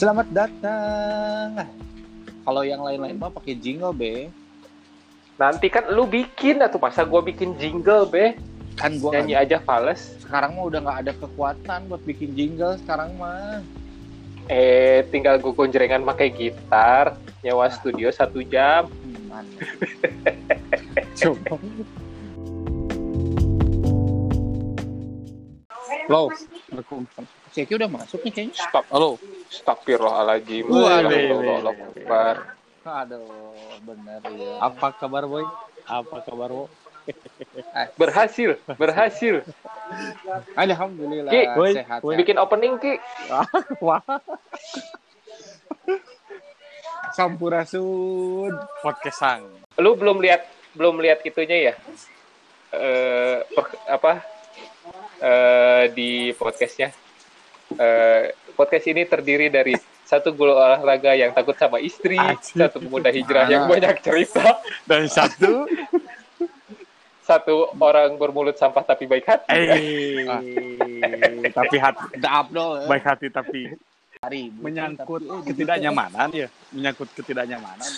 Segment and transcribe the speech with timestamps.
[0.00, 1.68] Selamat datang.
[2.40, 4.32] Kalau yang lain-lain mah pakai jingle be.
[5.36, 8.32] Nanti kan lu bikin atau masa gua bikin jingle be?
[8.80, 10.16] Kan gua Nyanyi aja fales.
[10.24, 13.60] sekarang mah udah nggak ada kekuatan buat bikin jingle sekarang mah.
[14.48, 18.88] Eh, tinggal gua gonjrengan pakai gitar, nyewa studio satu jam.
[19.04, 19.44] Hmm.
[21.20, 21.60] Coba.
[26.10, 26.26] Lo,
[27.54, 28.58] si Eki udah masuk nih kayaknya.
[28.58, 28.82] Stop.
[28.90, 29.14] Halo.
[29.46, 30.66] Astagfirullahaladzim.
[30.66, 32.58] Akbar.
[32.82, 33.30] Aduh,
[33.86, 34.58] bener ya.
[34.58, 35.46] Apa kabar boy?
[35.86, 36.66] Apa kabar bo?
[38.00, 39.46] Berhasil, berhasil.
[40.58, 42.02] Alhamdulillah Ki, woi, sehat.
[42.02, 42.18] woi.
[42.18, 42.98] Bikin opening Ki.
[43.86, 44.02] Wah,
[47.14, 48.50] Sampurasun.
[48.82, 49.46] podcastan.
[49.78, 50.42] Lu belum lihat
[50.74, 51.74] belum lihat itunya ya?
[52.74, 53.46] Eh
[53.86, 54.39] apa?
[55.20, 56.88] Eh di podcastnya.
[57.70, 62.58] Eh podcast ini terdiri dari satu guru olahraga yang takut sama istri, Asik.
[62.58, 63.78] satu pemuda hijrah yang Mana?
[63.78, 65.70] banyak cerita, Dan satu,
[67.22, 69.54] satu orang bermulut sampah tapi baik hati.
[69.54, 72.90] eh, tapi hati, Abdul.
[72.90, 73.70] baik hati tapi
[74.20, 77.88] Hari menyangkut ketidaknyamanan ya, menyangkut ketidaknyamanan.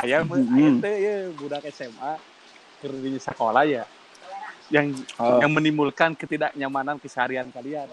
[0.00, 0.56] Ayah mah, Hmm.
[0.56, 2.12] ayah teh ya budak SMA
[2.80, 3.84] di sekolah ya,
[4.72, 4.88] yang
[5.20, 5.36] Oh.
[5.36, 7.92] yang menimbulkan ketidaknyamanan keseharian kalian.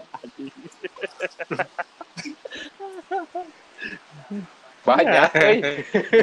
[4.80, 5.28] Banyak.
[5.36, 5.60] euy.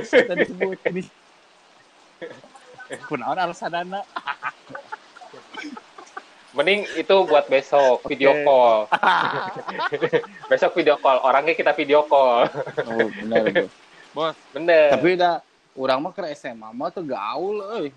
[0.01, 1.05] Bisa tadi sebut ini.
[3.05, 4.01] Kunaon alasanana?
[6.57, 8.89] Mending itu buat besok video call.
[10.49, 11.21] besok video call.
[11.21, 12.49] Orangnya kita video call.
[12.81, 13.69] Oh, benar itu.
[14.09, 14.89] Bos, Bener.
[14.97, 15.45] Tapi udah
[15.77, 17.93] orang mah ke SMA mah tuh gaul euy.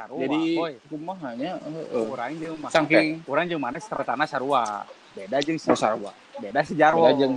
[0.00, 0.72] Sarua, Jadi boy.
[0.86, 2.04] kumaha nya heeh.
[2.06, 2.70] Orang jeung mah.
[2.70, 4.88] Saking Orang jeung mana seretana sarua.
[5.10, 6.12] Beda jeung Oh, sarua.
[6.34, 7.04] Beda si Jarwo.
[7.04, 7.34] beda jeung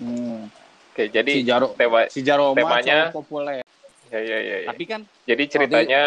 [0.00, 0.40] hmm,
[0.90, 3.62] Oke, jadi si Jaro tema si Jaro mah temanya- populer.
[4.08, 4.56] ya ya ya.
[4.60, 4.68] ya.
[4.70, 6.02] Tapi kan Jadi ceritanya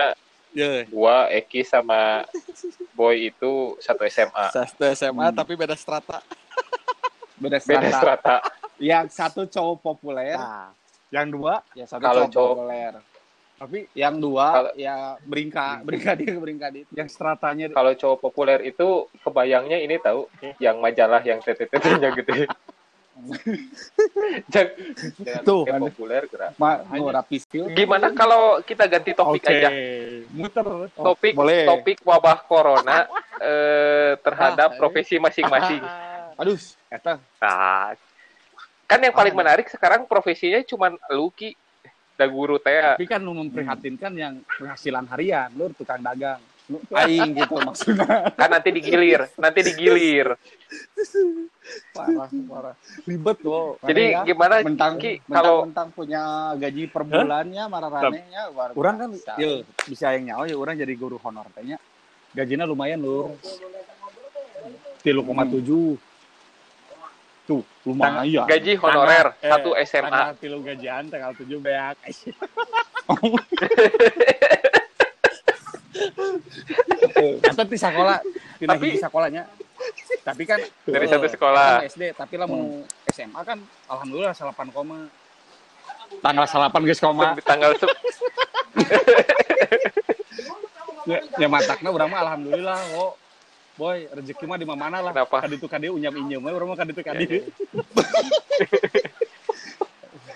[0.52, 2.24] ya gua Eki sama
[2.94, 4.48] Boy itu satu SMA.
[4.50, 5.36] satu SMA Hmm.
[5.36, 6.20] tapi beda strata.
[7.36, 7.96] Beda Beda strata.
[7.96, 8.36] strata.
[8.78, 10.70] Yang satu cowok populer, Nah,
[11.10, 12.94] yang dua yang satu Kalau cowok cowok- populer.
[13.58, 16.86] Tapi Yang dua Kalau- ya beringka, brigadir brigadir.
[16.90, 18.88] yang stratanya Kalau cowok populer itu
[19.20, 22.46] kebayangnya ini tahu yang majalah yang TTT-nya gede.
[24.48, 24.78] Jangan,
[25.18, 25.82] jangan Tuh, ada.
[25.82, 26.54] populer gerak.
[26.56, 26.86] Ma.
[27.74, 29.70] Gimana kalau kita ganti topik Oke, aja?
[30.30, 30.66] muter.
[30.94, 31.66] Topik boleh.
[31.66, 33.10] topik wabah corona
[33.42, 35.82] eh, terhadap Ah, profesi masing-masing.
[36.38, 37.98] Aduh, eta Nah,
[38.86, 41.58] kan yang paling Ah, menarik sekarang profesinya cuman luki
[42.18, 42.98] dan guru teh.
[42.98, 46.42] Tapi kan lu memprihatinkan yang penghasilan harian, lu tukang dagang.
[46.68, 48.34] Lu- aing gitu maksudnya.
[48.36, 50.36] Kan nanti digilir, nanti digilir.
[51.96, 52.76] Parah, parah.
[53.08, 53.80] Ribet loh.
[53.86, 54.28] Jadi ya?
[54.28, 59.64] gimana mentang Ki mentang, kalau mentang punya gaji per bulannya mararanenya luar Orang kan ya,
[59.88, 61.80] bisa yang nyawa ya orang jadi guru honor tehnya.
[62.36, 63.32] Gajinya lumayan lur.
[65.06, 66.07] 3,7.
[67.48, 68.44] Tuh, lumayan.
[68.44, 70.12] gaji honorer Tanggal- eh, satu SMA.
[70.12, 71.96] Tanggal tilu gajian, tanggal 7 beak.
[77.44, 78.18] Atau di sekolah,
[78.58, 79.44] pindah Tapi- di sekolahnya.
[80.20, 81.80] Tapi kan Dari eh, satu sekolah.
[81.80, 85.08] kan SD, tapi lah mau SMA kan alhamdulillah 8 koma.
[86.20, 87.32] Tanggal 8 guys koma.
[87.34, 87.88] Di tanggal se-
[91.08, 93.16] Ya, ya matakna urang mah alhamdulillah kok.
[93.78, 95.14] Boy, rezeki mah di mana lah.
[95.14, 95.38] Kenapa?
[95.46, 97.42] Kaditu kadieu unyam inyem we urang mah kaditu Ya, kadieu.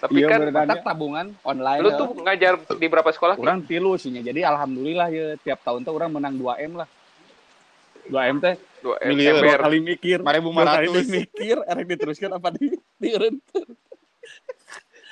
[0.02, 0.54] tapi Iya, kan bener.
[0.56, 1.98] Matak tabungan online lu ya.
[1.98, 3.36] tuh ngajar di berapa sekolah?
[3.38, 6.90] Orang tilu sih Jadi alhamdulillah ya tiap tahun tuh orang menang 2M lah.
[8.10, 9.46] 2M teh Dua miliar ember.
[9.46, 10.18] dua kali mikir.
[10.18, 13.38] Lima Dua kali mikir, erek diteruskan apa di dieureun.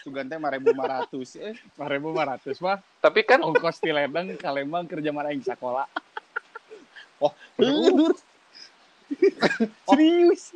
[0.01, 1.53] Sugan teh 1500 eh.
[1.78, 5.85] 500 mah Tapi kan ongkos ti Ledeng ka Lembang kerja mana yang sekolah.
[7.19, 8.16] Oh, Bener.
[9.89, 10.53] Serius.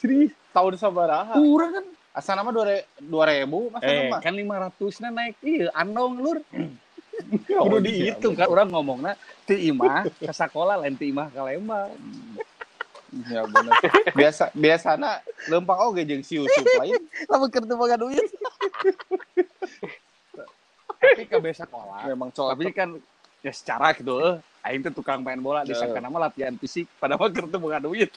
[0.00, 0.32] Serius.
[0.50, 1.36] tahun sabaraha?
[1.38, 2.90] Kurang kan Asal nama 2000
[3.70, 4.18] masa Eh, nama.
[4.18, 6.38] kan 500 na naik iya andong lur.
[7.46, 9.14] Kudu iya, dihitung kan orang ngomongna
[9.46, 11.94] ti imah ke sekolah lain ti imah ke Lembang.
[13.30, 13.74] Ya bener.
[14.10, 16.98] Biasa biasana lempang oge jeung si Yusuf lain.
[17.30, 18.26] Lamun keur teu duit.
[21.00, 22.10] Tapi ke besa sekolah.
[22.10, 22.58] Memang cocok.
[22.58, 22.98] Tapi kan
[23.40, 24.36] ya secara gitu eh
[24.66, 28.12] aing teh tukang main bola di sana mah latihan fisik padahal keur teu boga duit.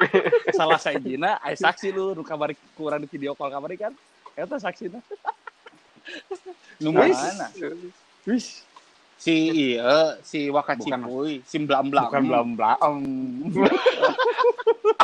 [0.56, 3.92] Salah sajina aya saksi lu nu kamari kurang di video call kamari kan.
[4.32, 5.04] Eta saksina.
[6.80, 6.96] Nu
[8.24, 8.64] Wis.
[9.20, 12.08] Si iya, si Wakacipuy, si Blam Blam.
[12.08, 12.24] bukan
[12.56, 12.56] belam.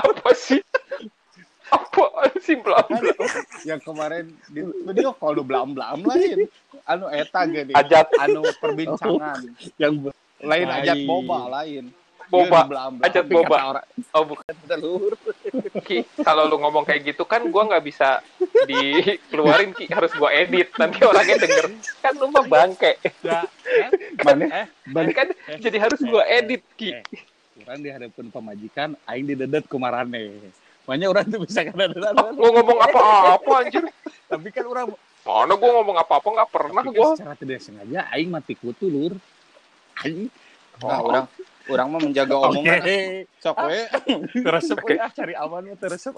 [0.08, 0.64] apa sih?
[1.76, 3.04] Apaan sih bla Kan
[3.68, 6.48] yang kemarin di video call lu belam belam lain
[6.88, 9.44] anu eta gini Ajat anu perbincangan
[9.76, 9.94] yang
[10.40, 10.68] lain Lain.
[10.68, 11.84] ajat boba lain
[12.26, 12.66] boba.
[12.66, 12.92] Belam-belam.
[13.06, 13.56] Ajat boba.
[13.70, 14.54] orang, Oh bukan.
[14.66, 15.14] telur
[15.86, 18.18] Ki, kalau lu ngomong kayak gitu kan gua nggak bisa
[18.66, 20.74] dikeluarin Ki, harus gua edit.
[20.74, 21.70] Nanti orangnya denger.
[22.02, 22.98] Kan lu mah bangke.
[23.22, 23.46] ya,
[24.26, 25.30] mana eh, Kan
[25.62, 26.98] jadi harus gua edit Ki.
[26.98, 27.04] Eh.
[27.66, 30.38] orang dihadapkan pemajikan aing didedet ku marane
[30.86, 31.84] makanya orang tuh bisa kada
[32.32, 33.84] Gua ngomong apa-apa anjir.
[34.26, 34.86] tapi kan orang
[35.26, 37.02] Mana gua ngomong apa-apa nggak pernah tapi gua.
[37.02, 39.12] kan secara tidak sengaja aing mati kutu lur
[40.06, 40.30] aing
[40.78, 41.24] nah, orang
[41.66, 42.80] orang mah menjaga omongan
[43.42, 43.80] sok we
[44.38, 44.94] teresep Oke.
[44.94, 46.14] we, ah cari aman mah teresep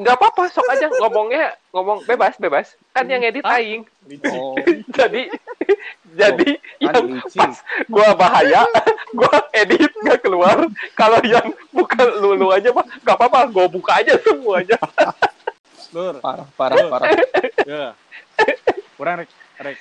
[0.00, 2.72] Nggak apa-apa, sok aja ngomongnya ngomong bebas bebas.
[2.94, 3.60] Kan yang edit Ah.
[3.60, 3.84] aing.
[4.32, 4.56] oh
[4.98, 5.28] Jadi
[6.20, 6.50] jadi
[6.80, 7.40] kan yang licin.
[7.40, 7.56] pas
[7.86, 8.62] gua bahaya,
[9.18, 10.58] gua edit nggak keluar.
[10.96, 14.78] Kalau yang bukan lulu aja mah nggak apa-apa, gua buka aja semuanya.
[15.94, 16.22] lur.
[16.22, 17.08] Parah parah parah.
[17.66, 17.98] Ya.
[18.98, 19.30] Orang rek.
[19.58, 19.78] Rek.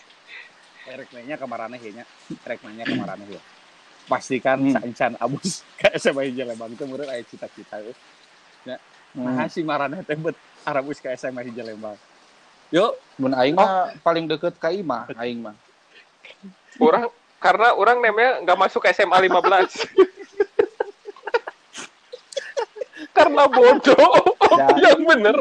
[0.90, 2.06] Rek nanya ke marane nya
[2.46, 3.42] rek nanya ke marane ya.
[4.10, 4.74] Pastikan Hmm.
[4.74, 5.62] sancan abus.
[5.78, 7.94] Ke SMA Hijau Lembang itu menurut aya cita-cita ya.
[8.66, 8.78] Nah,
[9.14, 9.50] hmm.
[9.54, 10.34] si marane teh bet
[10.66, 11.98] arabus ke SMA Hijau Lembang.
[12.74, 15.58] Yuk, mun aing mah paling deket ka imah aing mah
[16.80, 19.30] Orang karena orang namanya nggak masuk SMA 15.
[23.16, 24.12] karena bodoh.
[24.60, 24.68] Ya.
[24.92, 25.36] yang bener.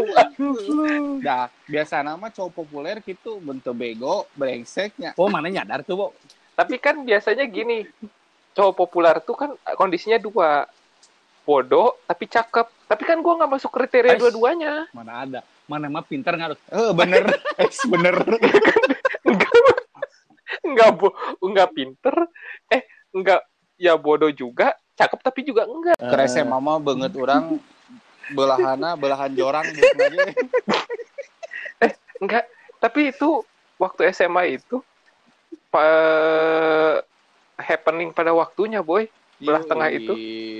[1.22, 6.06] dah biasa nama cowok populer gitu bentuk bego brengseknya oh mana nyadar tuh, Bo?
[6.54, 7.86] Tapi kan biasanya gini,
[8.54, 10.66] cowok populer tuh kan kondisinya dua.
[11.48, 12.68] Bodoh tapi cakep.
[12.84, 14.84] Tapi kan gua nggak masuk kriteria dua-duanya.
[14.92, 15.40] Mana ada?
[15.64, 16.60] Mana mah pintar ngarut.
[16.68, 17.24] eh bener
[17.60, 18.14] eh bener
[20.74, 21.08] Nggak bo
[21.40, 22.14] nggak pinter.
[22.68, 22.82] Eh
[23.14, 23.40] nggak
[23.78, 24.74] ya bodoh juga.
[24.98, 25.94] Cakep tapi juga enggak.
[25.98, 27.62] kerese mama banget orang
[28.34, 30.18] belahana belahan jorang gitu lagi
[32.18, 32.44] Enggak.
[32.82, 33.46] Tapi itu
[33.78, 34.82] waktu SMA itu
[35.70, 37.02] pa-
[37.58, 39.06] happening pada waktunya, boy.
[39.38, 39.70] Belah Yoi.
[39.70, 40.14] tengah itu.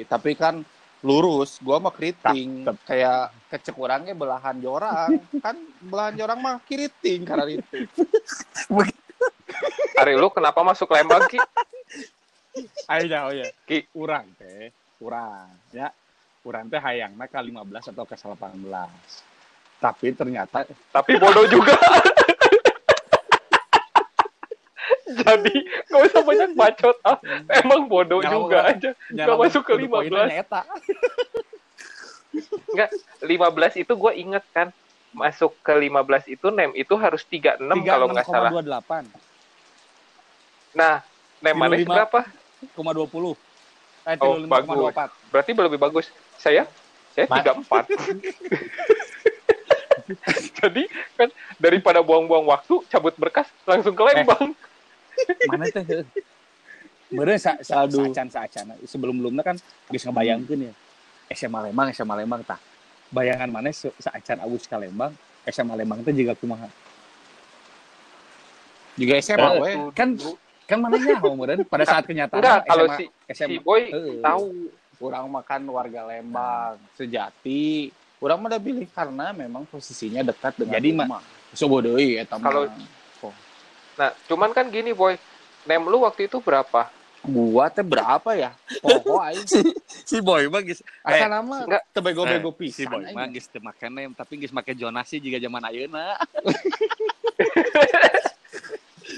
[0.06, 0.62] tapi kan
[0.98, 7.46] lurus gua mah keriting kayak kecek orangnya belahan jorang kan belahan jorang mah kiriting karena
[7.46, 7.86] itu
[9.98, 11.42] Hari lu kenapa masuk Lembang, Ki?
[12.94, 13.50] Ayo ya, oh ya.
[13.66, 13.82] Ki.
[13.98, 14.70] Urang teh,
[15.02, 15.90] urang ya.
[16.46, 18.62] Urang teh hayangna ke 15 atau ke 18.
[19.82, 20.62] Tapi ternyata
[20.94, 21.74] Tapi bodoh juga.
[25.18, 25.54] Jadi
[25.90, 27.18] gak usah banyak bacot ah.
[27.58, 28.30] Emang bodoh Nyawa.
[28.30, 28.90] juga aja.
[28.94, 30.14] Gak masuk ke 15.
[30.30, 30.62] Eta.
[32.70, 32.90] Enggak,
[33.26, 34.70] 15 itu gue inget kan.
[35.10, 38.54] Masuk ke 15 itu NEM itu harus 36 kalau nggak salah.
[38.62, 39.27] 36,28.
[40.78, 41.02] Nah,
[41.42, 41.90] NEM mana 35.
[41.90, 42.20] berapa?
[42.78, 43.34] 0,20.
[44.06, 45.10] Eh, Oh, 35,24.
[45.28, 46.06] Berarti lebih bagus.
[46.38, 46.62] Saya
[47.12, 47.90] saya Ma- 34.
[50.56, 50.88] Jadi
[51.18, 51.28] kan
[51.58, 54.54] daripada buang-buang waktu, cabut berkas langsung ke Lembang.
[55.44, 55.84] Mana teh?
[57.08, 59.56] Bener sa, sa, saacan saacan sebelum-belumnya kan
[59.90, 60.72] geus ngebayangkeun ya.
[61.28, 62.56] SMA Lembang, SMA Lembang tah.
[63.10, 65.12] Bayangan mana saacan abus ka Lembang,
[65.44, 66.70] SMA Lembang teh juga kumaha.
[68.94, 70.18] juga SMA Eh, we kan
[70.68, 74.20] kan mana nyaho meureun pada saat kenyataan Enggak, kalau SMA, si SMA si Boy Heeh.
[74.20, 74.44] tahu
[75.00, 77.88] orang makan warga Lembang sejati
[78.20, 82.44] orang mah pilih karena memang posisinya dekat dengan Jadi, Ma- rumah so deui eta mah.
[82.44, 82.70] Kalau-
[83.98, 85.16] Nah, cuman kan gini, Boy.
[85.64, 86.90] Nem lu waktu itu berapa?
[87.18, 89.42] gua teh berapa ya poho aing
[90.08, 93.12] si Boy mah geus asa Eh, nama teu bego-bego Eh, si pisan Boy aing.
[93.12, 96.14] mah geus teu make nem tapi geus make jonasi juga zaman ayeuna.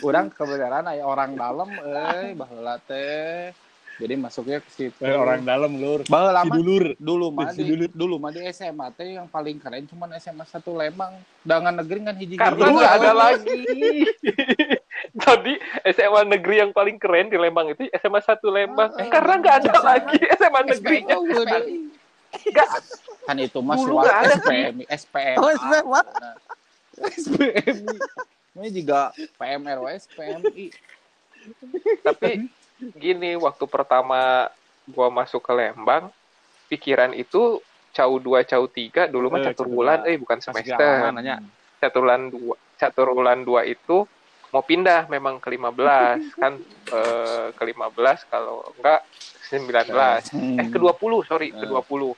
[0.01, 3.53] Urang kebenaran aya orang dalam eh baheula teh
[3.97, 6.01] jadi masuknya ke situ Eh, orang dalam lur.
[6.05, 6.85] baheula Si dulur.
[6.97, 7.91] dulu mah Si di, dulur.
[7.91, 12.17] dulu mah di SMA teh yang paling keren cuman SMA satu Lembang dengan negeri kan
[12.17, 13.61] hiji Karena nggak ada lagi.
[15.13, 15.53] Jadi
[15.95, 18.89] SMA negeri yang paling keren di Lembang itu SMA 1 Lembang.
[18.91, 21.17] Ah, Karena nggak ada lagi SMA negerinya.
[22.31, 22.69] Nggak.
[23.21, 25.85] kan itu Dulu ada, SPMI SPM Oh, SPM.
[27.11, 27.97] SPMI
[28.59, 30.67] ini juga PMRW SPMI
[32.05, 32.51] Tapi
[32.97, 34.51] gini, waktu pertama
[34.85, 36.11] gua masuk ke Lembang,
[36.69, 40.77] pikiran itu cau 2, cau 3, dulu mah Eh, catur bulan, eh bukan semester.
[41.81, 44.05] Catur bulan 2, catur bulan 2 itu
[44.51, 46.59] mau pindah memang ke 15 kan
[46.93, 49.01] eh, ke 15 kalau enggak
[49.49, 49.89] 19
[50.31, 50.59] Hmm.
[50.61, 52.13] eh ke 20 sorry ke 20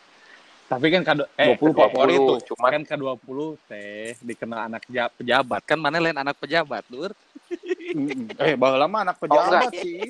[0.73, 2.39] Tapi kan kado eh 20 favorit tuh.
[2.49, 5.61] cuman kan ke 20 teh dikenal anak ja- pejabat.
[5.69, 7.13] Kan mana lain anak pejabat lur
[8.41, 10.01] eh baheula mah anak pejabat sih